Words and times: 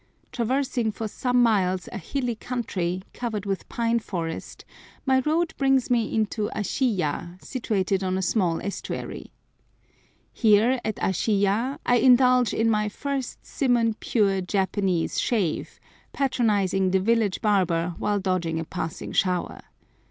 Traversing 0.31 0.91
for 0.91 1.07
some 1.07 1.43
miles 1.43 1.87
a 1.91 1.99
hilly 1.99 2.33
country, 2.33 3.03
covered 3.13 3.45
with 3.45 3.69
pine 3.69 3.99
forest, 3.99 4.65
my 5.05 5.19
road 5.27 5.53
brings 5.59 5.91
me 5.91 6.11
into 6.15 6.49
Ashiyah, 6.55 7.39
situated 7.39 8.03
on 8.03 8.17
a 8.17 8.23
small 8.23 8.59
estuary. 8.63 9.31
Here, 10.33 10.81
at 10.83 10.95
Ashiyah, 10.95 11.77
I 11.85 11.97
indulge 11.97 12.51
in 12.51 12.71
nay 12.71 12.89
first 12.89 13.45
simon 13.45 13.93
pure 13.99 14.41
Japanese 14.41 15.19
shave, 15.19 15.79
patronizing 16.13 16.89
the 16.89 16.99
village 16.99 17.39
barber 17.39 17.93
while 17.99 18.19
dodging 18.19 18.59
a 18.59 18.65
passing 18.65 19.11
shower. 19.11 19.61